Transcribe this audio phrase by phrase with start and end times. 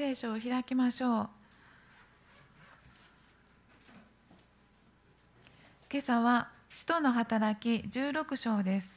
[0.00, 1.28] 聖書を開きましょう。
[5.92, 8.88] 今朝は使徒の働き16章です。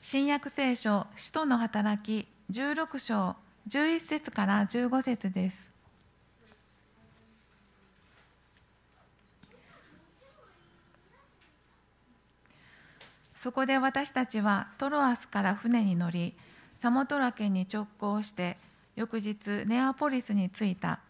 [0.00, 3.36] 新約聖書使徒の働き16章
[3.68, 5.70] 11節から15節です。
[13.42, 16.32] そこで私たちはトロアスから船に乗り
[16.80, 18.56] サモトラ県に直行して
[18.96, 21.00] 翌日ネアポリスに着いた。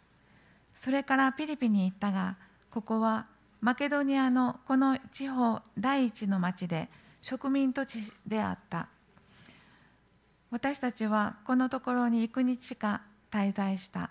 [0.83, 2.37] それからピリピに行ったが
[2.71, 3.27] ここは
[3.61, 6.89] マケドニアのこの地方第一の町で
[7.23, 8.89] 植民土地であった。
[10.51, 14.11] 私たちはこのところに幾日か滞在した。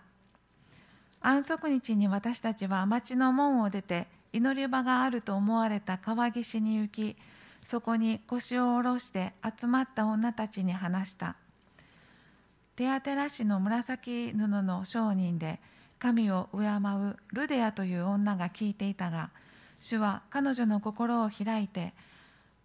[1.20, 7.18] 安息日に私たちは町の門を出て祈り場があると思われた川岸に行き
[7.66, 11.36] そこに腰を下ろして集まった女たちに話した。
[12.80, 15.60] テアテラ市の紫布の商人で
[16.00, 19.32] 神を敬うルデアという女が聞いていたが
[19.82, 21.94] 主は彼女の心を開いて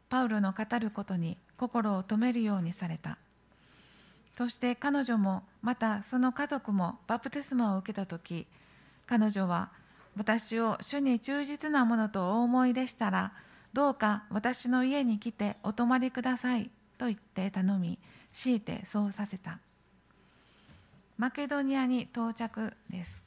[0.09, 3.19] パウロの語ることに心を止めるようにされた。
[4.39, 8.47] そして彼女もまたその家族もバプテスマを受けた時
[9.09, 9.71] 彼女は
[10.17, 13.33] 私を主に忠実なものとお思いでしたら
[13.73, 17.99] どうか私の家に来てお泊まりくださいと言って頼み
[18.33, 19.59] 強いてそうさせた。
[21.17, 23.23] マケドニアに到着です。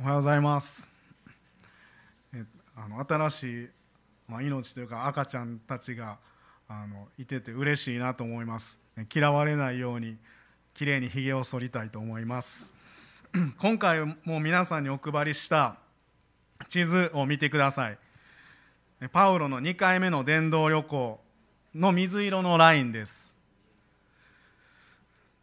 [0.00, 0.90] おはようございます。
[2.34, 3.68] えあの新しい、
[4.26, 6.18] まあ、命というか赤ちゃんたちが
[6.68, 8.80] あのいてて嬉しいなと思います。
[9.14, 10.16] 嫌われないように
[10.74, 12.74] きれいにひげを剃りたいと思います。
[13.58, 15.76] 今回も皆さんにお配りした
[16.70, 17.98] 地図を見てください。
[19.12, 21.20] パウロの2回目の伝道旅行
[21.74, 23.34] の水色のラインです。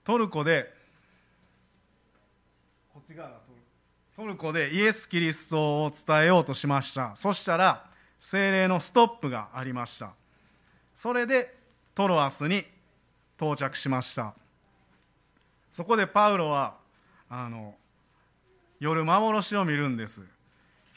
[0.06, 0.74] トルコで
[2.94, 3.35] こっち側が
[4.16, 4.53] トルコ。
[4.53, 7.13] でイエス・キリストを伝えようとしました。
[7.16, 7.85] そしたら
[8.22, 10.12] 精霊のストップがありました。
[10.96, 11.53] それで
[11.94, 12.63] トロアスに
[13.38, 14.34] 到着しました。
[15.72, 16.78] そこでパウロは
[17.29, 17.75] あの
[18.79, 20.23] 夜幻を見るんです。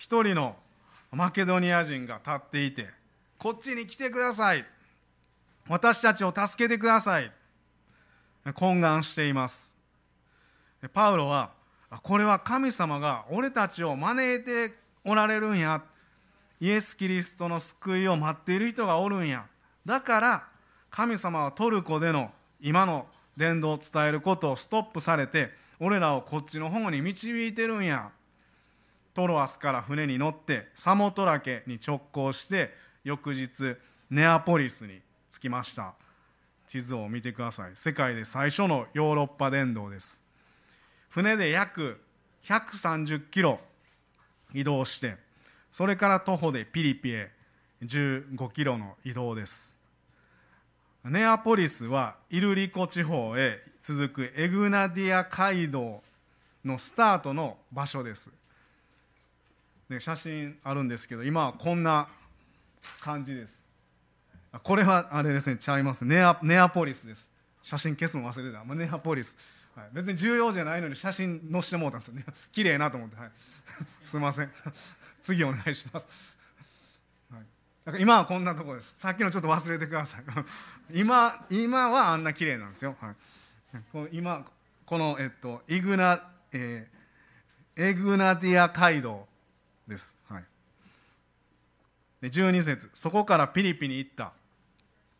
[0.00, 0.56] 一人の
[1.12, 2.88] マケドニア人が立っていて
[3.36, 4.64] こっちに来てください。
[5.68, 7.30] 私たちを助けてください。
[8.46, 9.76] 懇願しています。
[10.94, 11.50] パウロは
[12.02, 14.72] これは神様が俺たちを招いて
[15.04, 15.82] おられるんや。
[16.60, 19.44] イエス・キリストの救いを待っている人がおるんや。
[19.84, 20.48] だから
[20.88, 23.06] 神様はトルコでの今の
[23.36, 28.10] 伝道を伝えることをストップされて俺らをこっちの方に導いてるんや。
[29.14, 32.72] トロアスから船に乗ってサモトラケに直行して
[33.04, 33.76] 翌日
[34.10, 35.00] ネアポリスに
[35.32, 35.94] 着きました。
[36.66, 37.72] 地図を見てください。
[37.74, 40.22] 世界で最初のヨーロッパ伝道です。
[41.08, 42.00] 船で約
[42.44, 43.58] 130キロ
[44.54, 45.16] 移動して
[45.70, 47.30] それから徒歩でピリピへ
[47.82, 49.76] 15キロの移動です。
[51.04, 56.02] ネアポリスはイルリコ地方へ続くエグナディア街道
[56.64, 58.30] のスタートの場所です。
[59.90, 62.06] で写真あるんですけど今はこんな
[63.00, 63.66] 感じです。
[64.62, 67.28] これはあれですねちゃいますネアネアポリスです。
[67.60, 68.74] 写真消すの忘れてた。
[68.74, 69.36] ネアポリス、
[69.74, 72.14] はい、別に重要じゃないのに写真載せてもうたんですよ。
[72.14, 72.24] ね。
[72.52, 73.30] 綺麗なと思って、はい、
[74.06, 74.52] すいません。
[75.22, 76.08] 次お願いします。
[77.32, 77.40] はい。
[77.84, 78.94] だから今はこんなとこです。
[78.96, 80.22] さっきのちょっと忘れてください。
[80.94, 83.16] 今今はあんな綺麗なんですよ、はい、
[83.90, 84.46] この今
[84.86, 89.29] この、えっと、イグナ、えー、エグナディア街道。
[89.90, 90.44] です、はい、
[92.22, 94.32] で12節そこからピリピに行った。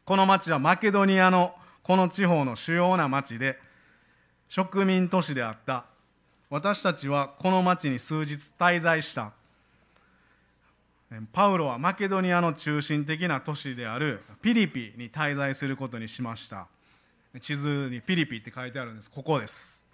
[0.04, 3.59] この町はマケドニアのこの地方の主要な町で
[4.48, 5.84] 植民都市であった。
[6.48, 9.33] 私たちはこの町に数日滞在した。
[11.33, 16.66] パウロはマケドニアの中心的な都市であるピリピに滞在することにしました。
[17.41, 19.10] 地図にピリピって書いてあるんです。
[19.10, 19.84] ここです。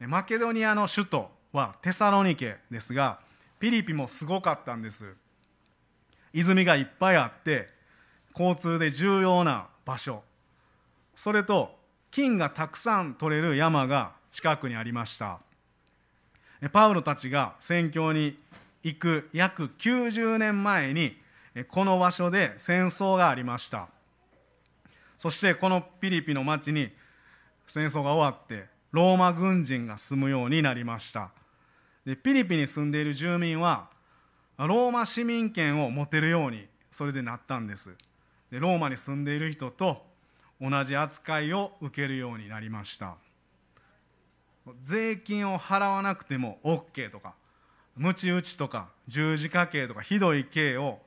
[0.00, 3.20] マケドニアの首都はテサロニケですが
[3.60, 5.14] ピリピもすごかったんです。
[6.32, 7.68] 泉がいっぱいあって
[8.32, 10.22] 交通で重要な場所。
[11.14, 11.78] それと
[12.10, 15.40] 金がたくさん取れる山が近くにありました。
[16.72, 18.38] パウロたちが宣教に
[18.82, 21.16] 行く約90年前に
[21.68, 23.88] この場所で戦争がありました。
[25.18, 26.90] そしてこのピリピの町に
[27.66, 31.30] 戦争が終わってローマ軍人が住むようになりました。
[32.04, 33.90] でピリピに住んでいる住民は
[34.58, 37.96] ローマ市民権を持てるようにそれでなったんです。
[38.50, 40.04] でローマに住んでいる人と
[40.60, 43.16] 同じ扱いを受けるようになりました。
[44.82, 47.34] 税金を払わなくても OK とか
[47.96, 51.00] 鞭打ちとか十字架刑とかひどい刑を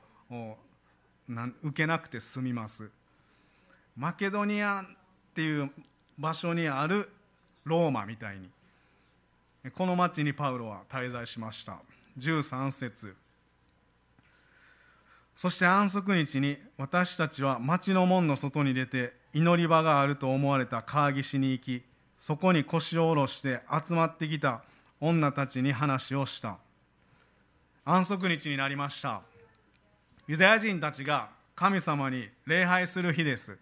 [1.62, 2.90] 受けなくて済みます。
[3.96, 4.84] マケドニアっ
[5.34, 5.70] ていう
[6.18, 7.08] 場所にある
[7.64, 8.50] ローマみたいに
[9.72, 11.78] この町にパウロは滞在しました。
[12.18, 13.16] 13節。
[15.36, 21.82] そして安息日に私たちは町の門の外に出て祈り場があると思われた川岸に行き
[22.18, 24.62] そこに腰を下ろして集まってきた
[25.00, 26.58] 女たちに話をした。
[27.84, 29.22] 安息日になりました。
[30.26, 33.58] ユダヤ人たちが神様に礼拝する日です。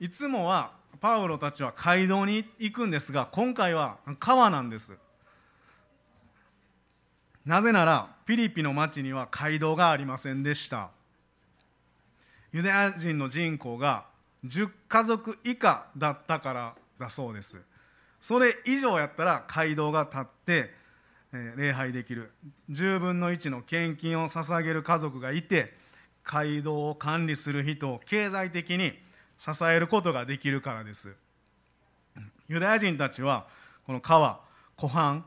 [0.00, 4.96] いつもはパウロたちは街道に行くんですが今回は川なんです。
[7.44, 10.90] なぜならピリピの町には街道がありませんでした。
[12.52, 14.06] ユダヤ人の人口が
[14.44, 17.60] 10家族以下だったからだそうです。
[18.20, 20.74] それ以上やったら街道が立って
[21.56, 22.32] 礼拝できる。
[22.70, 25.74] 10分の1の献金を捧げる家族がいて
[26.24, 28.98] 街道を管理する人を経済的に
[29.38, 31.14] 支えることができるからです。
[32.48, 33.46] ユダヤ人たちは
[33.84, 34.40] この川
[34.76, 35.22] 湖畔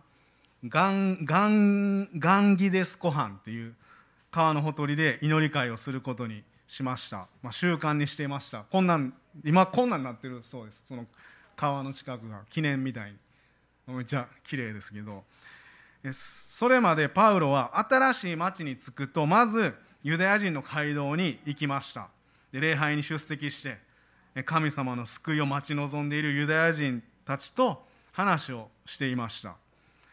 [0.67, 3.75] ガンガンガンギデス湖畔っていう
[4.31, 8.63] 川のほとりで祈り会をすることにしました、まあ、習慣にしていました。
[8.69, 9.13] こんなん
[9.43, 10.83] 今こんなんなってるそうです。
[10.85, 11.05] その
[11.55, 13.17] 川の近くが記念みたいに。
[13.87, 15.23] めっちゃ綺麗ですけど。
[16.11, 22.07] それまでパウロは新しい町に着くとまずユダヤ人の街道に行きました。
[22.51, 23.77] で礼拝に出席して
[24.45, 29.55] 神様の救いを待ち望んでいるユダヤ人たちと話をしていました。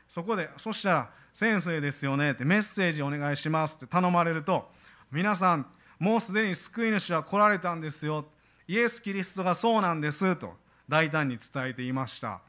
[0.09, 4.71] そこでそしたら「先生ですよね」ってメッセージお願いしますって頼まれると
[5.11, 5.67] 皆さん
[5.99, 8.27] もうすでに救い主は来られたんですよ。
[8.69, 10.57] イエス・キリストがそうなんですと
[10.89, 12.41] 大胆に伝えていました。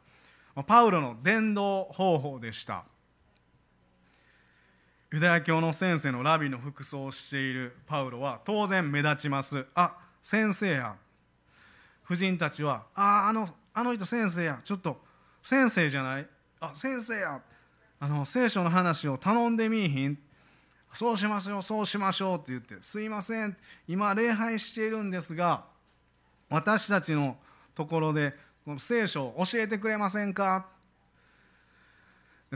[0.66, 2.84] パウロの伝道方法でした。
[5.12, 9.66] ユダヤ教の先生のラビの服装をしているパウロは当然目立ちます。
[9.74, 10.96] あ先生や
[12.09, 15.01] 夫人たちはああのあの人先生やちょっと
[15.42, 16.27] 先生じゃない
[16.59, 17.42] あ先生や
[18.00, 20.18] あの聖書の話を頼んでみいひん
[20.94, 23.57] そうしましょうそうしましょうって言ってすいません
[23.88, 25.65] 今礼拝しているんですが
[26.50, 27.38] 私たちの
[27.75, 28.33] ところで
[28.65, 30.68] この聖書を教えてくれませんか？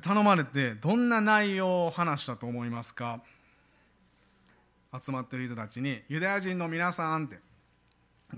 [0.01, 3.21] 頼まれてどんな内容を話したと思いますか？
[4.99, 7.39] 集まってる人たちにユダヤ人の皆さんって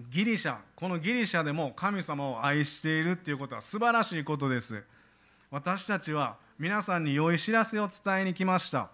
[0.09, 4.83] ギリシャこのギリシャでも神様を愛しているっていうことは素晴らしいことです。
[5.51, 8.89] 私たちは皆さんに良い知らせを伝えに来ました。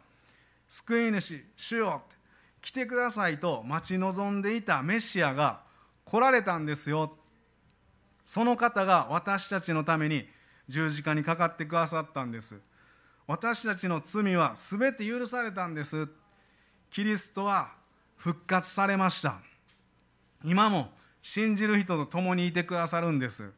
[0.67, 2.03] 救い主主よ
[2.61, 5.61] 来てくださいと待ち望んでいたメシアが
[6.03, 7.15] 来られたんですよ。
[8.25, 10.27] その方が私たちのために
[10.67, 12.59] 十字架にかかってくださったんです。
[13.25, 16.07] 私たちの罪は全て許されたんです。
[16.91, 17.71] キリストは
[18.17, 19.39] 復活されました。
[20.43, 20.89] 今も
[21.21, 23.51] 信じる人と共にいてくださるんです。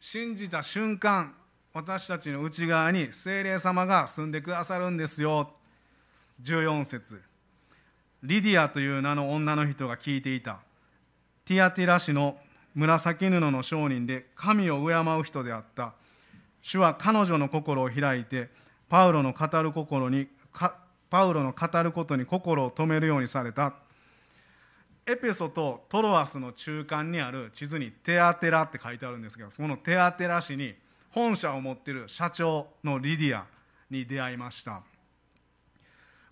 [0.00, 1.34] 信じた瞬間
[1.76, 5.50] 私たちの内側に精霊様が住んでくださるんですよ。
[6.42, 7.20] 14節。
[8.22, 10.60] リディアという名の女の人が聞いていた。
[11.44, 12.38] ティアティラ氏の
[12.74, 15.92] 紫布の商人で神を敬う人であった。
[16.62, 18.48] 主は彼女の心を開いて
[18.88, 20.28] パウロの語る心に
[21.10, 23.74] パウロの語ることに心を止めるようにされた。
[25.08, 30.74] エペソとトロアスの中間にある地図にテアテラって書いてあるんですけどこのテアテラ市に
[31.10, 33.46] 本社を持っている社長のリディア
[33.88, 34.82] に出会いました。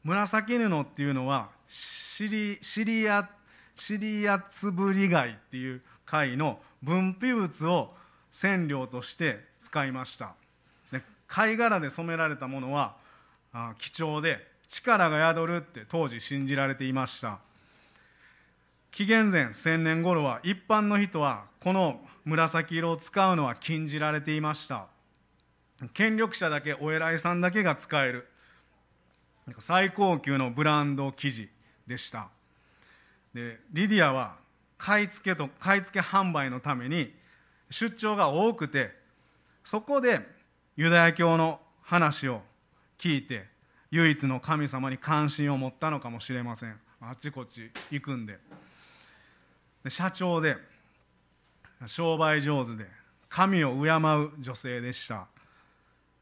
[0.02, 3.28] 紫布っていうのはシリシリア
[3.76, 7.94] シリアツブリ貝っていう貝の分泌物を
[8.30, 10.34] 染料として使いました。
[10.92, 12.96] で貝殻で染められたものは
[13.78, 17.38] 貴重で力が宿るって当時信じられていました。
[18.94, 24.86] 紀元前1000年頃は一般の人はこの紫色を使うのは禁じられていました。
[25.94, 28.28] 権力者だけお偉いさんだけが使える。
[29.58, 31.50] 最高級のブランド生地
[31.88, 32.28] でした。
[33.34, 34.36] でリディアは
[34.78, 37.12] 買い付けと買い付け販売のために
[37.70, 38.92] 出張が多くて
[39.64, 40.20] そこで
[40.76, 42.42] ユダヤ教の話を
[42.96, 43.46] 聞いて
[43.90, 46.78] 唯一の神様に関心を持ったのかもしれません。
[47.00, 48.38] あっちこっち行くんで。
[49.88, 50.56] 社長で
[51.86, 52.86] 商売上手で
[53.28, 55.26] 神を敬う女性でした。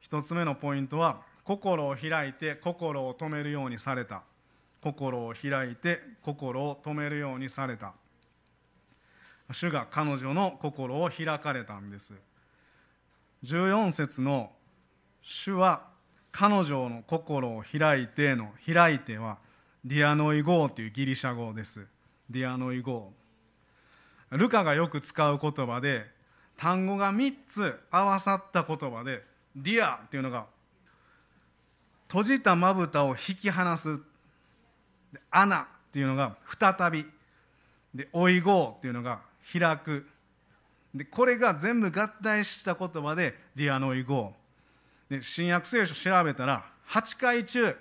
[0.00, 4.22] 一つ目のポイントは心を開いて心を止めるようにされた。
[4.82, 7.92] 心を開いて心を止めるようにされた。
[9.52, 12.14] 主が彼女の心を開かれたんです。
[13.44, 14.52] 14節の
[15.22, 15.88] 「主は
[16.30, 19.38] 彼女の心を開いて」の「開いて」は
[19.84, 21.86] διανοίγω というギリシャ語です。
[22.30, 23.12] διανοίγω
[24.32, 26.06] ルカがよく使う言葉で
[26.56, 29.22] 単語が3つ合わさった言葉で
[29.54, 30.46] διά っていうのが
[32.08, 33.98] 閉じたまぶたを引き離す。
[35.30, 37.06] 穴っていうのが再び。
[37.94, 39.20] でοἴγω っていうのが
[39.50, 40.06] 開く。
[40.94, 45.16] でこれが全部合体した言葉でδιανοίγω。
[45.16, 47.76] で新約聖書調べたら8回中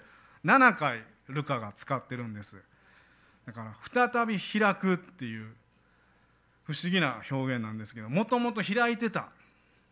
[0.46, 2.62] 7回ルカが使ってるんです。
[3.46, 5.53] だから再び開くっていう
[6.71, 9.29] 不思議な表現なんですけどもともと開いてた。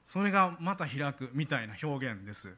[0.06, 2.56] それがまた開くみたいな表現です。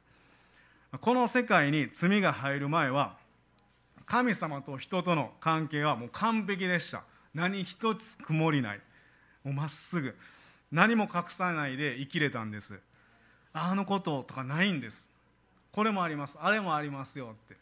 [0.99, 3.17] この世界に罪が入る前は
[4.05, 7.03] 神様と人との関係はもう完璧でした。
[7.33, 8.81] 何一つ曇りない。
[9.43, 10.15] もうまっすぐ。
[10.71, 12.79] 何も隠さないで生きれたんです。
[13.53, 15.09] あのこととかないんです。
[15.71, 16.37] これもあります。
[16.41, 17.57] あれもありますよって。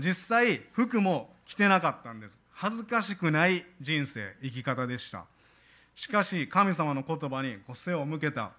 [0.00, 2.40] 実際服も着てなかったんです。
[2.52, 5.24] 恥ずかしくない人生生き方でした。
[5.94, 8.52] しかし神様の言葉に背を向けた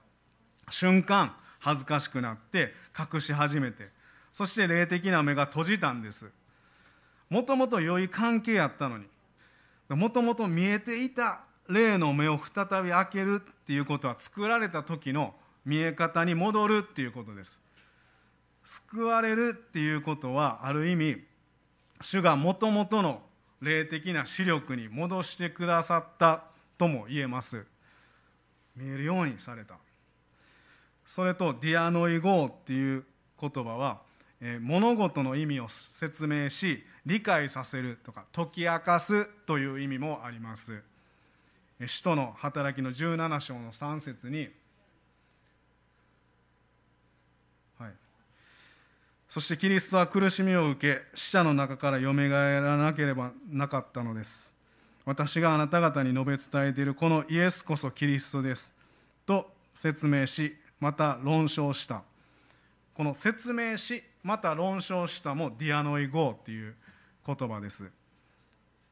[0.69, 3.89] 瞬間恥ずかしくなって隠し始めて
[4.33, 6.29] そして霊的な目が閉じたんです。
[7.29, 9.05] もともと良い関係やったのに
[9.89, 15.33] もともと見えていた霊の目を再び開けるっていうことは作られた時の
[15.65, 17.61] 見え方に戻るっていうことです。
[18.63, 21.23] 救われるっていうことはある意味
[22.01, 23.21] 主がもともとの
[23.61, 26.43] 霊的な視力に戻してくださった
[26.77, 27.65] とも言えます。
[28.75, 29.75] 見えるようにされた。
[31.05, 33.05] それとδιανοίγω っていう
[33.39, 34.01] 言葉は
[34.61, 40.81] 物事の意味を説明し理解させるとか解き明かすという意味もあります。
[41.85, 44.49] 使徒の働きの17章の3節に、
[47.77, 47.91] はい、
[49.27, 54.54] そしてキリストは苦しみを受け死者の中からよみがえらなければなかったのです。
[55.05, 58.73] 私があなた方に述べ伝えているこのイエスこそキリストです。
[59.25, 62.01] と説明しまた論証した。
[62.95, 66.75] この説明しまた論証したもδιανοίγωっていう
[67.25, 67.91] 言葉です。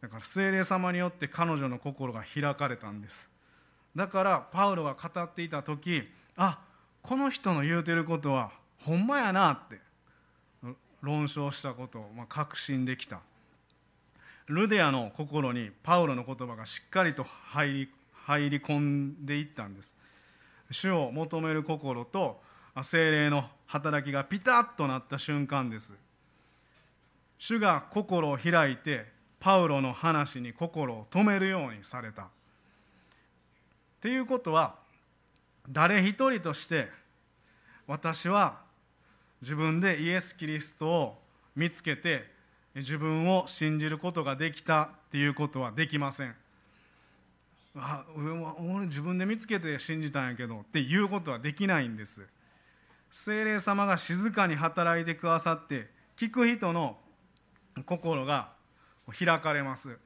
[0.01, 3.31] だから聖霊様によって彼女の心が開かれたんです。
[3.95, 6.03] だからパウロが語っていた時
[6.35, 6.59] あ
[7.01, 9.79] この人の言うてることはほんまやなって
[11.01, 13.21] 論証したことを確信できた。
[14.47, 17.89] ルデアの心にパウロの言葉がしっかりと入り
[18.25, 19.95] 入り込んでいったんです。
[20.71, 22.41] 主を求める心と
[22.81, 25.93] 精霊の働きがピタッとなった瞬間です。
[27.37, 29.05] 主が心を開いて
[29.39, 32.23] パウロの話に心を止めるようにされた。
[32.23, 32.27] っ
[34.01, 34.75] ていうことは
[35.69, 36.87] 誰一人として
[37.87, 38.61] 私は
[39.41, 41.21] 自分でイエス・キリストを
[41.55, 42.32] 見つけて
[42.75, 46.35] 自分を信じることができたっていうことはできません。
[47.75, 52.27] あ俺自分で見つけて信じたんやけどっていうことはできないんです。
[53.11, 55.87] 精霊様が静かに働いてくださって
[56.17, 56.97] 聞く人の
[57.85, 58.53] 心が
[59.17, 59.97] 開かれます。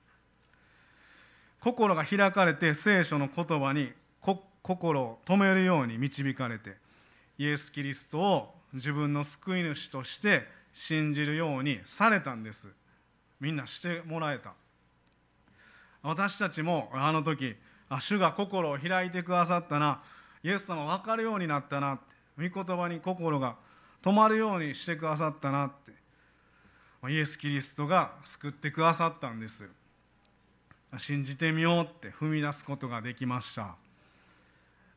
[1.60, 3.92] 心が開かれて聖書の言葉に
[4.62, 6.76] 心を止めるように導かれて
[7.38, 10.46] イエス・キリストを自分の救い主として
[10.80, 12.70] 信じるようにされたんです。
[13.40, 14.54] みんなしてもらえた。
[16.04, 17.56] 私たちもあの時
[17.90, 20.04] あ主が心を開いてくださったな。
[20.44, 21.96] イエス様分かるようになったな。
[21.96, 23.56] って御言葉に心が
[24.04, 25.94] 止まるようにしてくださったなって。
[27.10, 29.68] イエス・キリストが救ってくださったんです。
[31.00, 33.76] 信じてみようって踏み出すことができました。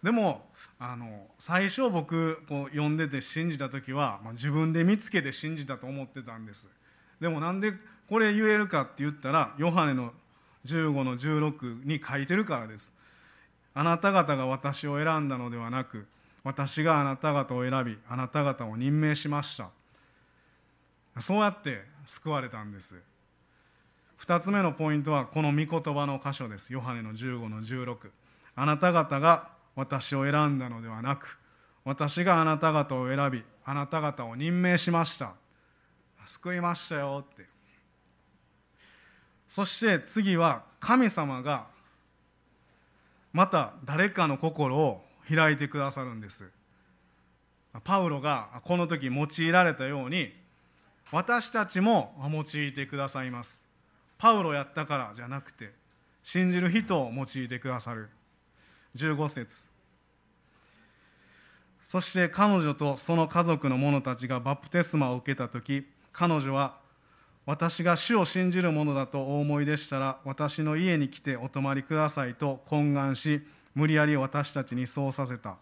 [0.02, 0.46] でも
[0.78, 6.68] あの最初僕こう読んでて信じた時は、まあ、自分で見つけて信じたと思ってたんです。
[7.20, 7.74] でもなんで
[8.08, 10.12] これ言えるかって言ったらヨハネの
[10.64, 12.94] 15の16に書いてるからです。
[13.74, 16.06] あなた方が私を選んだのではなく
[16.42, 19.68] 私があなた方を選びあなた方を任命しました。
[21.20, 23.00] そうやって救われたんです。
[24.20, 26.72] 2つ目のポイントはこの御言葉の箇所です。
[26.72, 28.10] ヨハネの15の16
[28.56, 31.38] あなた方が私を選んだのではなく
[31.84, 35.32] 私があなた方を選びあなた方を任命しました。
[36.26, 37.46] 救いましたよって。
[39.48, 41.66] そして次は神様が
[43.32, 46.50] また誰かの心を開いてくださるんです。
[47.84, 50.32] パウロがこの時用いられたように
[51.12, 53.64] 私たちも用いてくださいます。
[54.18, 55.72] パウロやったからじゃなくて
[56.22, 58.10] 信じる人を用いてくださる。
[58.94, 59.68] 15節。
[61.80, 66.78] そして彼女とその家族の者たちがバプテスマを受けた時彼女は
[67.46, 73.42] 私が主を信じる者だとお思いでしたら私の家に来てお泊まりくださいと懇願し
[73.74, 75.56] 無理やり私たちにそうさせた。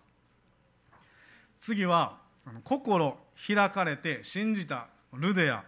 [1.58, 2.18] 次は
[2.64, 5.64] 心開かれて信じたルデア、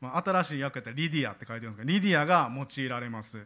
[0.00, 3.44] 新しい訳やったらリディアって書いてるんですがリディアが用いられます。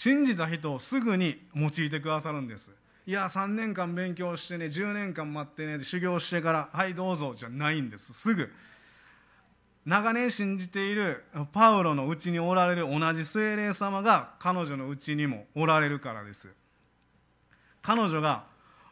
[0.00, 2.70] 信じた人をすぐに用いてくださるんです。
[3.04, 8.14] いや3年間勉強してね10年間待ってね修行してからはいどうぞじゃないんです。
[8.14, 8.50] すぐ。
[9.84, 16.48] 長年信じているパウロのうちにおられる同じ精霊様が彼女のうちにもおられるからです。
[17.82, 18.44] 彼女が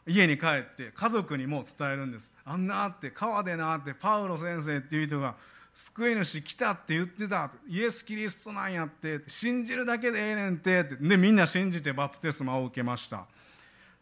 [0.06, 2.34] 家に帰って家族にも伝えるんです。
[2.44, 5.36] あんなって川でなってパウロ先生っていう人が
[5.78, 7.50] 救い主来たって言ってた。
[7.68, 9.22] イエス・キリストなんやって。
[9.28, 10.82] 信じるだけでええねんって。
[10.82, 13.26] でみんな信じてバプテスマを受けました。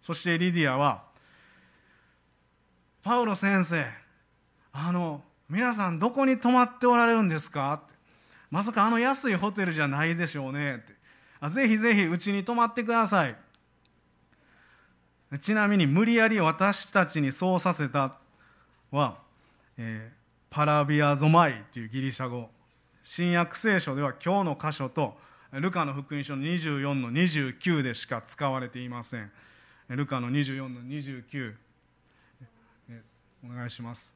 [0.00, 1.04] そしてリディアは
[3.02, 3.85] 「パウロ先生
[4.73, 7.95] あの皆さんどこに泊まっておられるんですか?」って
[8.50, 10.95] 「まさかあの安いホテルじゃないでしょうね」って
[11.40, 13.37] あ「ぜひぜひうちに泊まってください」
[15.42, 18.16] ちなみに無理やり私たちにそうさせた
[18.92, 19.18] は、
[19.76, 20.25] えー、
[20.56, 22.48] パラビアゾマイっていうギリシャ語。
[23.02, 25.14] 新約聖書では今日の箇所と
[25.52, 29.30] ルカの福音書の24の29でしか使われていません。
[29.90, 31.52] ルカの24の29
[33.44, 34.14] お願いします。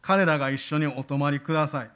[0.00, 1.90] 彼らが一緒にお泊まりください。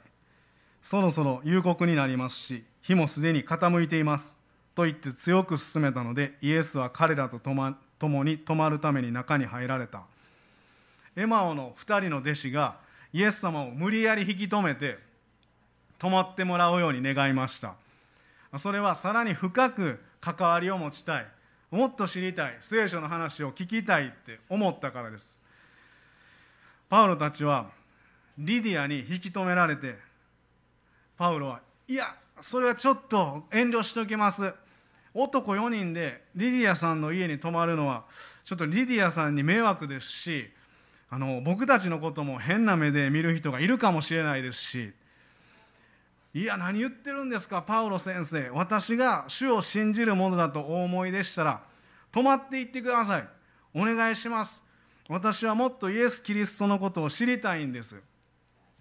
[0.83, 4.37] そろそろ夕刻になりますし日もすでに傾いています。
[4.75, 10.03] と言って強く勧めたのでイエスは彼らと共に泊まるために中に入られた。
[11.19, 12.77] エマオの2人の弟子が
[13.11, 14.97] イエス様を無理やり引き止めて
[15.97, 17.73] 泊まってもらうように願いました。
[18.57, 21.27] それはさらに深く関わりを持ちたい
[21.71, 25.41] もっと知りたい聖書の話を聞きたいって思ったからです。
[26.87, 27.69] パウロたちは
[28.37, 29.97] リディアに引き止められて
[31.17, 34.53] パウロはいやそれはちょっと遠慮しておきます。
[35.13, 38.05] 男4人でリディアさんの家に泊まるのは
[38.45, 40.49] ちょっとリディアさんに迷惑ですし
[41.09, 44.93] あの僕たちのことも変な目で見る人がいるかもしれないですし
[46.33, 48.49] いや何言ってるんですかパウロ先生。
[48.51, 51.63] 私が主を信じるものだとお思いでしたら
[52.11, 53.27] 泊まっていってください。
[53.73, 54.63] お願いします。
[55.07, 57.95] 私はもっとイエス・キリストのことを知りたいんです。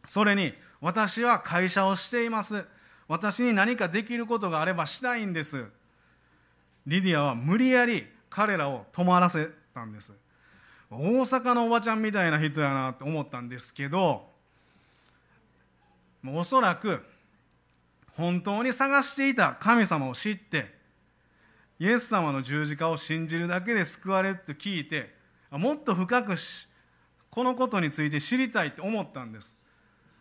[0.05, 2.65] それに私は会社をしています。
[3.09, 5.65] 私に何かできることがあればしたいんです。
[6.87, 10.13] リディアは無理やり彼らを泊まらせたんです。
[10.91, 14.27] 大阪のおばちゃんみたいな人やなって思ったんですけど
[16.27, 17.03] おそらく
[18.17, 20.75] 本当に探していた神様を知って
[21.79, 25.15] イエス様の十字架を信じるだけで救われると聞いて
[25.51, 26.35] もっと深く
[27.31, 29.57] このことについて知りたいって思ったんです。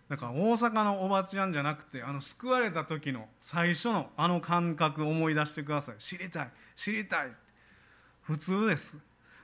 [0.07, 5.95] だから大阪のおばちゃんじゃなくてあの救われた時の最初のあの感覚を思い出してください。
[5.97, 7.31] 知りたい知りたい。
[8.21, 8.97] 普通です。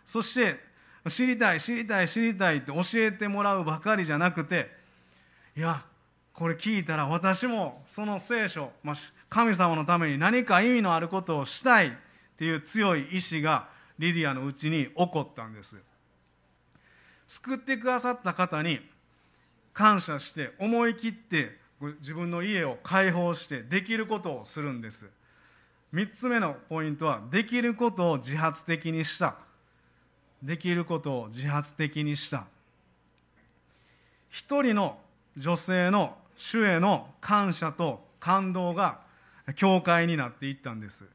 [0.06, 0.73] そして
[1.08, 4.72] 知りたい知りたい知りたいって教えてもらうばかりじゃなくて
[5.56, 5.84] いや
[6.34, 8.96] これ聞いたら私もその聖書、まあ、
[9.30, 11.92] 神様のために何か意味のあることをしたいっ
[12.38, 13.68] ていう強い意志が
[14.00, 15.78] リディアのうちに起こったんです。
[17.28, 18.80] 救ってくださった方に
[19.74, 21.58] 感謝して思い切って
[22.00, 25.08] 自分の家を開放してできることをするんです。
[25.94, 29.36] 3つ目のポイントはできることを自発的にした。
[30.44, 32.46] できることを自発的にした。
[34.30, 34.98] 一人の
[35.38, 39.00] 女性の主への感謝と感動が
[39.56, 41.06] 教会になっていったんです。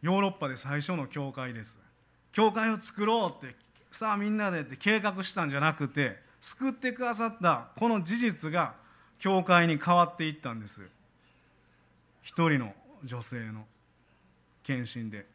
[0.00, 1.82] ヨーロッパで最初の教会です。
[2.30, 3.56] 教会を作ろうって
[3.90, 8.74] さあみんなでって計画したんじゃなくて救ってくださったこの事実が
[9.18, 10.82] 教会に変わっていったんです。
[12.22, 13.64] 一人の女性の
[14.62, 15.26] 献身で。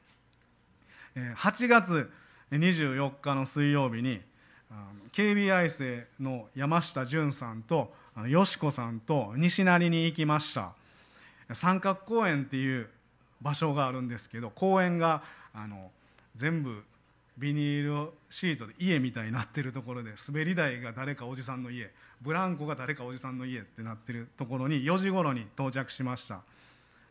[1.15, 2.11] 8月
[2.57, 4.21] 24日の水曜日に
[5.11, 7.93] KBI 生の山下淳さんと
[8.27, 10.73] よしこさんと西成に行きました。
[11.53, 12.89] 三角公園っていう
[13.41, 15.91] 場所があるんですけど公園があの
[16.35, 16.83] 全部
[17.37, 26.41] ビニールシートで家みたいになってるところで滑り台が誰かおじさんの家ブランコが誰かおじさんの家ってなってるところに4時頃に到着しました、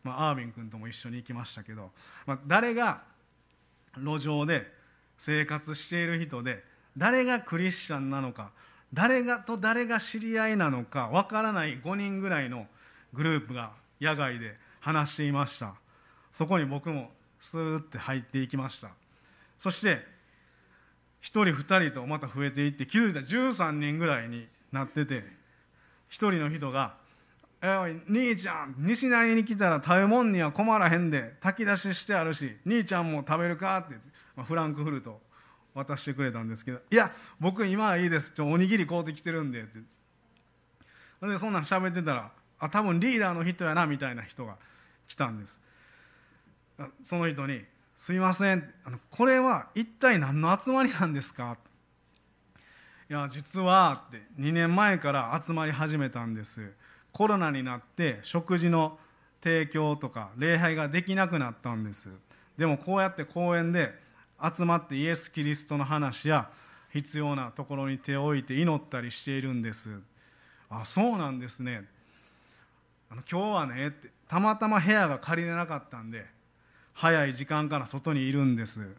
[0.03, 1.91] まあ、アービン君とも一緒に行きましたけど、
[2.25, 3.01] まあ、誰が
[3.97, 4.71] 路上で
[5.17, 6.63] 生活している人で
[6.97, 8.51] 誰がクリスチャンなのか
[8.93, 12.67] 誰がと誰が知り合いなのかわからない5人ぐらいの
[13.13, 15.73] グループが野外で話していました
[16.31, 18.89] そこに僕もスーッて入っていきました
[19.57, 20.13] そして
[21.21, 25.23] 1人2人とまた増えていって気づいたら13人ぐらいになってて1
[26.09, 26.95] 人の人が
[27.63, 34.01] 「おい兄ちゃん西成に来たら食べ物には困らへんで炊き出ししてあるし兄ちゃんも食べるか?」って、まあ、
[34.37, 35.21] フランクフルト
[35.73, 38.33] 渡してくれたんですけど「いや僕今はいいです。
[38.33, 39.79] ちょおにぎり買うてきてるんで」って。
[41.21, 44.57] でそんなん喋ってたらあ多分リーダーの人やなみたいな人が
[45.07, 45.61] 来たんです
[47.01, 47.63] その人に
[47.95, 48.73] 「すいません。
[48.83, 51.57] あのこれは一体何の集まりなんですか?」
[53.09, 56.73] いや実はって2年前から集まり始めたんです。
[57.11, 58.99] コロナになって食事の
[59.43, 62.17] 提供とか礼拝ができなくなったんです。
[62.57, 64.02] でもこうやって公園で
[64.41, 66.49] 集まってイエス・キリストの話や
[66.91, 69.99] 必要なところに手を置いて祈ったりしているんです。
[70.69, 71.85] あそうなんですね。
[73.09, 73.93] あの今日はね
[74.27, 76.25] たまたま部屋が借りれなかったんで
[76.93, 78.95] 早い時間から外にいるんです。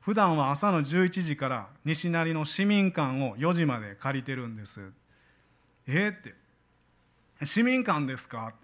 [0.00, 4.90] 普段は朝の11時から西成の市民館を4時まで借りてるんです。
[5.86, 6.34] えー、って。
[7.44, 8.54] 市民館ですか？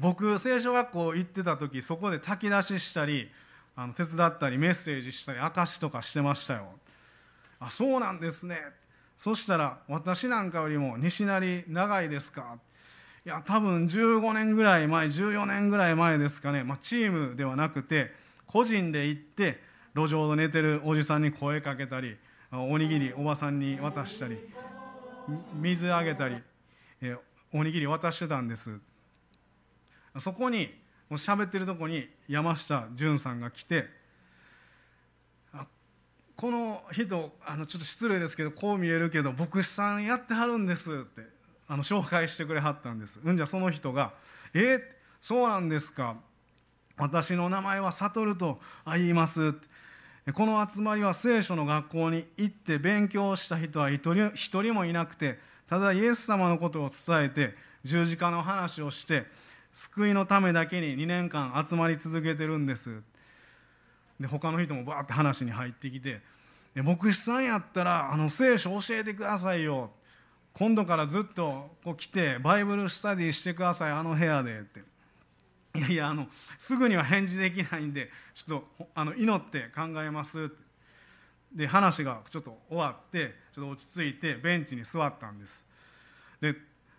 [0.00, 3.30] 僕聖書学校行ってた時そこで炊き出ししたり
[3.80, 6.64] あの手伝ったりメッセージしたり証とかしてましたよ
[7.60, 8.58] あそうなんですね。
[9.16, 12.58] そしたら私なんかよりも西成長いですか
[13.24, 18.12] いや多分15年ぐらい前14年ぐらい前ですかね、まあ、チームではなくて
[18.46, 19.60] 個人で行って
[19.94, 22.16] 路上で寝てるおじさんに声かけたり
[22.52, 24.38] おにぎりおばさんに渡したり
[25.54, 26.36] 水あげたり、
[27.02, 27.16] え
[27.52, 28.80] おにぎり渡してたんです。
[30.18, 30.74] そこに
[31.08, 33.86] もう喋ってるとこに山下淳さんが来て
[36.36, 41.22] この人あのちょっと失礼ですけどこう見えるけど牧師さんやってはるんですって
[41.66, 43.20] あの紹介してくれはったんです。
[43.24, 44.12] うんじゃその人が
[44.54, 44.82] 「えー、
[45.20, 46.16] そうなんですか。
[46.96, 50.32] 私の名前は悟と言います」って。
[50.32, 59.24] この集まりは聖書の学校に行って勉強した人は一人一人もいなくてただイエス様のことを伝えて十字架の話をして
[59.78, 63.00] 救いのためだけに2年間集まり続けてるんです。
[64.18, 66.20] で他の人もバーって話に入ってきて
[66.74, 69.92] 「牧師さんやったらあの聖書教えてくださいよ」
[70.52, 74.58] 今度からずっとこう来てバイブルスタディしてくださいあの部屋で。
[74.58, 74.82] って。
[75.74, 80.42] いやいやあのすぐには返事できないんでちょっとあの祈って考えます。
[80.42, 80.68] って。
[81.52, 85.68] で話がちょっと終わってちょっと落ち着いてベンチに座ったんです。
[86.40, 86.54] で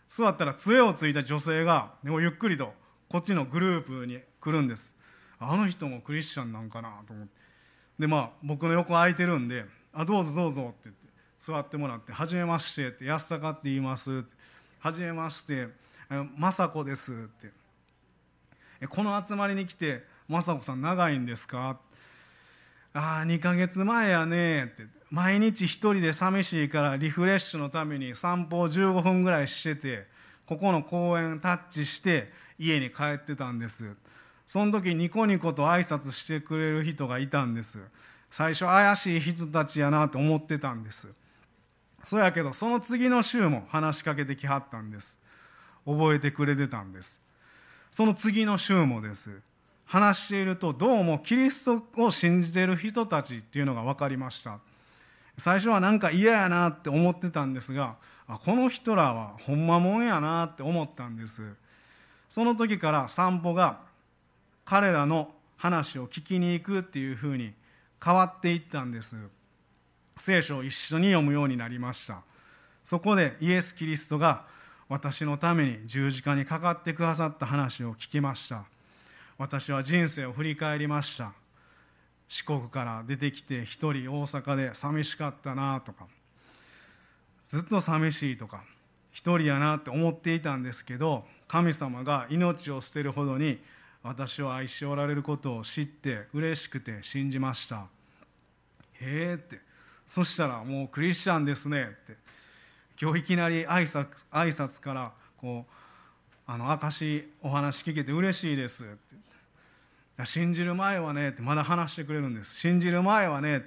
[0.10, 2.74] 座ったら杖をついた女性がゆっくりと
[3.10, 4.96] こっちのグループに来るんです。
[5.38, 7.34] あの人もクリスチャンなんかなと思って。
[8.00, 11.02] でまあ僕の横空いてるんで「あどうぞどうぞ」って言って
[11.40, 14.26] 座ってもらって「はじめまして」って「安坂って言います」
[14.80, 15.68] はじめまして
[16.10, 17.52] 雅子です」って
[18.90, 21.80] 「この集まりに来て雅子さん長いんですか?」
[22.94, 24.99] ああ2ヶ月前やねって。
[25.12, 30.06] 毎日一人で寂しいからリフレッシュのために散歩を15分ぐらいしてて
[30.46, 33.96] ここの公園タッチして家に帰ってたんです。
[34.48, 37.80] その時ニコニコと挨拶してくれる人がいたんです。
[38.32, 41.08] 最初怪しい人たちやなと思ってたんです。
[42.04, 45.20] そやけどその次の週も話しかけてきはったんです。
[45.86, 47.26] 覚えてくれてたんです。
[47.92, 49.42] その次の週もです。
[49.86, 54.60] 話しているとどうもキリストを信じている人たちっていうのが分かりました。
[55.40, 57.96] 最初はなんか嫌やなって思ってたんですが
[58.28, 61.56] あこの人らはほんまもんやなって思ったんです。
[62.30, 63.80] その時から散歩が
[64.66, 67.54] 彼らの話を聞きに行くっていうふうに
[68.04, 69.18] 変わっていったんです。
[70.18, 72.22] 聖書を一緒に読むようになりました。
[72.84, 74.46] そこでイエス・キリストが
[74.88, 78.64] 私のために十字架にかかってくださった話を聞きました。
[79.38, 81.32] 私は人生を振り返りました。
[82.30, 86.08] 四国から出てきて一人大阪で寂しかったなとか
[87.42, 88.64] ずっと寂しいとか
[89.12, 93.60] 一人やなって思っていたんですけど神様が命を捨てるほどに
[94.04, 97.88] 私を愛しておられることを知って嬉しくて信じました。
[99.02, 99.60] へえって。
[100.08, 102.18] そしたらもうクリスチャンですねって。
[103.02, 105.72] 今日いきなり挨拶挨拶からこう
[106.46, 109.29] あの証お話聞けて嬉しいですって。
[110.20, 112.60] や信じる前はねってまだ話してくれるんです。
[112.60, 113.64] 信じる前はね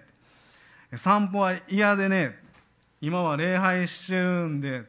[0.95, 2.39] 散歩は嫌でね
[3.01, 4.85] 今は礼拝してるんで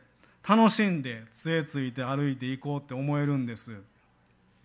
[0.48, 3.72] 楽しんで杖ついて歩いていこうって思えるんです。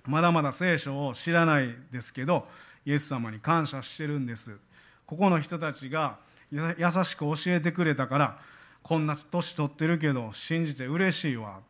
[0.06, 2.48] まだまだ聖書を知らないですけど
[2.84, 4.58] イエス様に感謝してるんです。
[5.06, 6.18] ここの人たちが
[6.50, 6.64] 優
[7.04, 8.38] しく教えてくれたから
[8.82, 11.60] こんな年取ってるけど信じて嬉しいわ。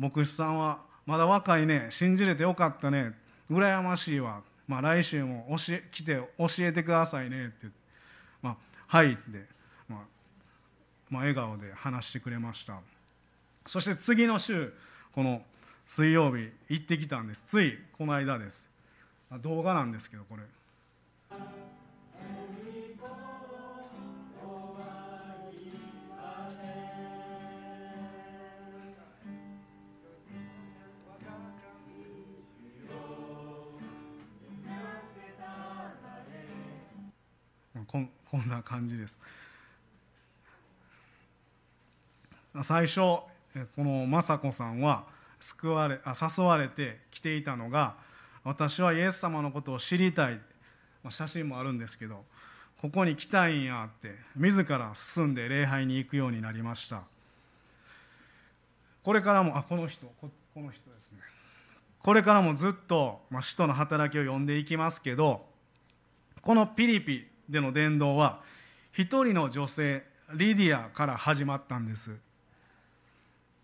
[0.00, 3.12] 牧師さんはまだ若いね信じれてよかったね。
[3.50, 7.46] 羨ましいわ、まあ、来週も教え来て教えてくださいね。
[7.46, 7.66] って。
[8.42, 8.56] まあ、
[8.86, 9.12] はい。
[9.12, 9.46] って、
[9.88, 9.98] まあ
[11.10, 12.78] まあ、笑顔で話してくれました。
[13.66, 14.72] そして次の週
[15.12, 15.42] この
[15.86, 17.44] 水曜日行ってきたんです。
[17.46, 18.70] ついこの間です。
[19.40, 20.42] 動画なんですけどこれ。
[38.30, 39.20] こんな感じです。
[42.62, 43.26] 最初こ
[43.78, 45.04] の雅子さんは
[45.40, 47.96] 救われ誘われて来ていたのが
[48.44, 50.40] 私はイエス様のことを知りたい、
[51.10, 52.24] 写真もあるんですけど
[52.80, 57.02] ここに来たいんやって自ら進んで礼拝に行くようになりました。
[59.02, 61.18] これからもあこの人ここの人ですね。
[62.00, 65.46] これからもずっと、まあ、使徒の働きを読んでいきますけど
[66.40, 68.40] このピリピでの伝道は
[68.92, 72.16] 一人の女性リディアから始まったんです。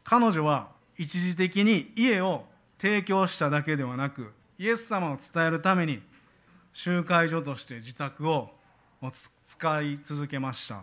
[0.03, 2.44] 彼女は一時的に家を
[2.79, 6.01] 提供しただけではなくイエス様を伝えるために
[6.73, 8.51] 集会所として自宅を
[9.47, 10.83] 使い続けました。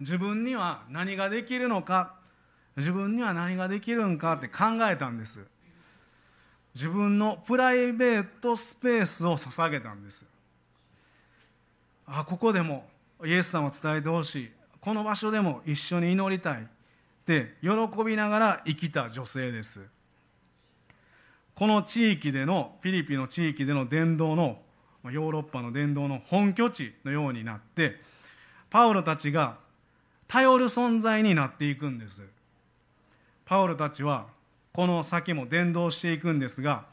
[0.00, 2.14] 自分には何ができるのか
[2.76, 5.40] 自分には何ができるんかって考えたんです。
[6.74, 10.24] 自分のプライベートスペースを捧げたんです。
[12.06, 12.86] あここでも
[13.24, 14.50] イエス様を伝えてほしい。
[14.80, 16.66] この場所でも一緒に祈りたいっ
[17.26, 17.70] て喜
[18.04, 19.86] びながら生きた女性です。
[21.54, 24.58] この地域でのフィリピンの地域での伝道の
[25.04, 28.00] ヨーロッパの伝道の本拠地のようになって
[28.70, 29.56] パウロたちが
[30.26, 32.22] 頼る存在になっていくんです。
[33.44, 34.26] パウロたちは
[34.72, 36.84] この先も伝道していくんですが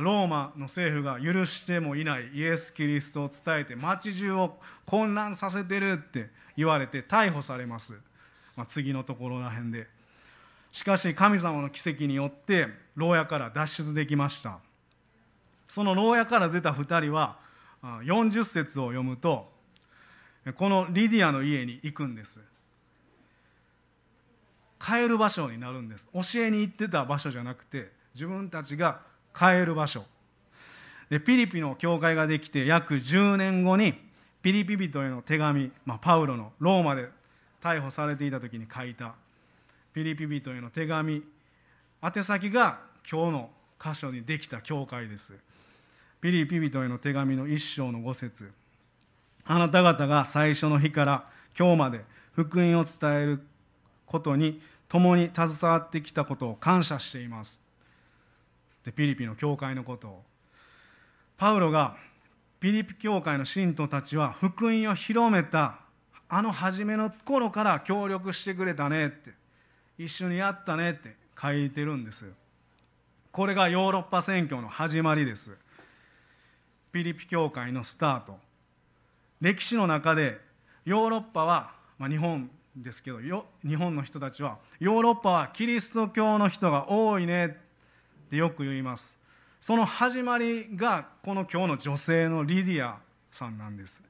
[0.00, 7.94] ローマの政府が許してもいないイエス・キリストを伝えて町中を混乱させてるって言われて逮捕されます、
[8.56, 9.86] まあ、次のところらへんで。
[10.70, 14.58] しかし神様の奇跡によって牢屋から脱出できました。
[15.66, 17.38] その牢屋から出た2人は
[17.82, 19.50] 40節を読むと
[20.54, 22.40] このリディアの家に行くんです。
[24.80, 26.08] 帰る場所になるんです。
[26.12, 29.00] 教えに行ってた場所じゃなくて自分たちが
[29.38, 30.04] 帰る場所。
[31.10, 33.94] でピリピの教会ができて約10年後に
[34.42, 37.08] ピリピ人への手紙、まあ、パウロのローマで
[37.62, 39.14] 逮捕されていた時に書いた
[39.94, 41.22] ピリピ人への手紙
[42.02, 43.50] 宛先が今日の
[43.82, 45.34] 箇所にできた教会です。
[46.20, 48.50] ピリピ人への手紙の一章の五節。
[49.46, 51.24] あなた方が最初の日から
[51.58, 53.40] 今日まで福音を伝える
[54.04, 57.67] ことに共に携わってきたことを感謝しています。
[58.88, 60.22] でピリピの教会のことを。
[61.36, 61.98] パウロが
[62.58, 65.80] ピリピ教会の信徒たちは福音を広めた
[66.26, 69.34] あの初めの頃から協力してくれたねって
[69.98, 72.32] 一緒にやったねって書いてるんです。
[73.30, 75.54] これがヨーロッパ選挙の始まりです。
[76.90, 78.38] ピリピ教会のスタート。
[79.42, 80.40] 歴史の中で
[80.86, 87.67] ヨーロッパは、まあ、日本ですけど日本の人たちはヨーロッパはキリスト教の人が多いね
[88.28, 89.18] ってよく言います。
[89.58, 92.98] その始まりがこの今日の女性のリディア
[93.32, 94.06] さんなんです。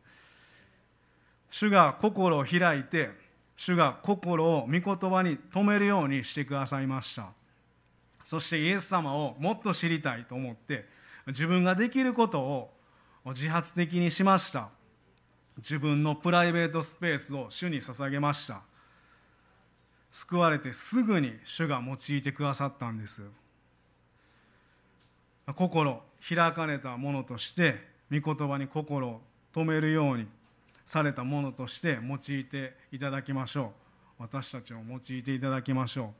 [1.51, 3.11] 主が心を開いて
[3.57, 7.29] 主が心を御言葉に止めるようにしてくださいました。
[8.25, 10.87] そしてイエス様をもっと知りたいと思って
[11.29, 12.71] 自分ができることを
[13.27, 14.69] 自発的にしました。
[15.59, 18.63] 自分のプライベートスペースを主に捧げました。
[20.11, 23.23] 救われてすぐに主が用いてくださったんです。
[25.55, 27.77] 心開かれたものとして
[28.11, 29.21] 御言葉に心を
[29.53, 30.27] 止めるように
[30.87, 33.73] されたものとして用いていただきましょ
[34.19, 34.23] う。
[34.23, 36.15] 私たちを用いていただきましょ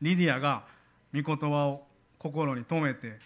[0.00, 0.04] う。
[0.04, 0.64] リディアが
[1.12, 1.86] 御言葉を
[2.18, 3.18] 心に留めて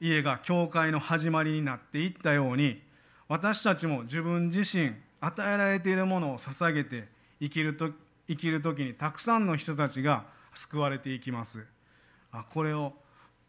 [0.00, 2.80] 家が教会の始まりになっていったように
[3.28, 7.08] 私たちも自分自身与えられているものを捧げて
[7.40, 7.90] 生きると
[8.28, 11.66] 生きる時にたくさんの人たちが救われていきます。
[12.30, 12.92] あこれを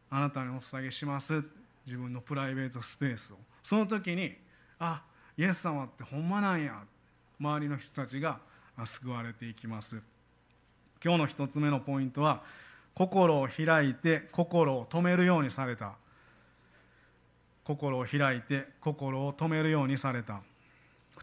[0.09, 1.43] あなたにお捧げします。
[1.85, 3.37] 自分のプライベートスペースを。
[3.63, 4.35] その時に
[4.79, 5.03] あ
[5.37, 6.83] イエス様ってほんまなんや。
[7.39, 8.39] 周りの人たちが
[8.83, 10.01] 救われていきます。
[11.03, 12.43] 今日の一つ目のポイントは
[12.93, 15.93] 心を開いて心を止めるようにされた。
[17.63, 20.41] 心を開いて心を止めるようにされた。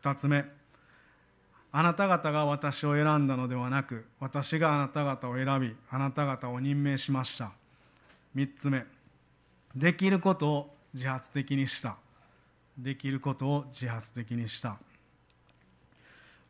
[0.00, 0.44] 2つ目。
[1.72, 7.52] あなた方が私を選んだのではなく私があなた方を選びあなた方を任命しました。
[8.36, 8.84] 3つ目。
[9.74, 11.96] できることを自発的にした。
[12.76, 14.76] できることを自発的にした。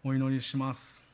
[0.02, 1.06] お祈りします。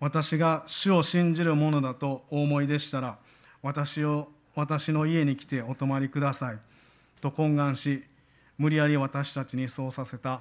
[0.00, 3.18] 私が主を信じるものだとお思いでしたら
[3.62, 6.58] 私を私の家に来てお泊まりください。
[7.20, 8.02] と懇願し
[8.56, 10.40] 無理やり私たちにそうさせた。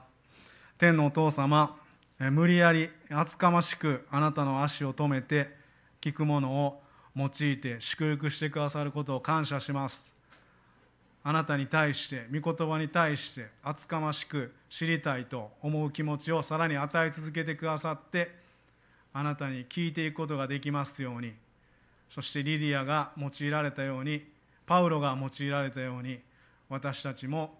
[0.78, 1.76] 天のお父様
[2.20, 5.56] 無理やり厚かましくあなたの足を止めて
[6.02, 6.82] 聞くものを
[7.16, 10.14] 用いて祝福してくださることを感謝します。
[11.24, 18.32] あなたに対して御言葉に対して厚かましく知りたいと思う気持ちをさらに与え続けてくださって
[19.14, 21.34] あなたに聞いていくことができますように。
[22.10, 24.26] そしてリディアが用いられたように
[24.66, 26.20] パウロが用いられたように
[26.70, 27.60] 私たちも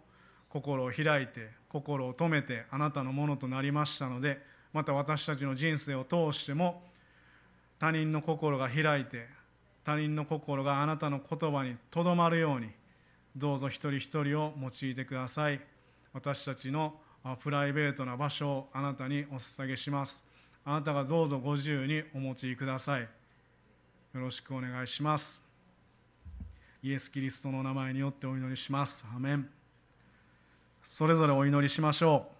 [0.50, 4.42] 心を開いて心を止めてあなたのものとなりましたので
[4.74, 6.84] また私たちの人生を通しても
[7.80, 9.28] 他人の心が開いて
[9.84, 12.70] 他人の心があなたの言葉にとどまるように
[13.38, 15.62] どうぞ一人一人を用いてください。
[16.12, 16.96] 私たちの
[17.40, 20.26] プライベートな場所をあなたにお捧げします。
[20.66, 23.02] あなたがどうぞご自由にお持ちください。
[23.02, 23.08] よ
[24.14, 25.44] ろしくお願いします。
[26.82, 29.06] イエス・キリストの名前によってお祈りします。
[29.16, 29.57] アメン。
[30.88, 32.37] それぞれお祈りしましょう。